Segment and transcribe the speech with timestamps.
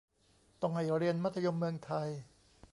[0.61, 2.09] ต้องให้เรียนมัธยมเมืองไทย